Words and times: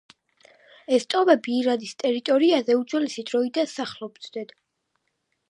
ეს 0.95 1.03
ტომები 1.13 1.53
ირანის 1.57 1.91
ტერიტორიაზე 2.05 2.79
უძველესი 2.81 3.27
დროიდან 3.29 3.71
სახლობდნენ. 3.75 4.53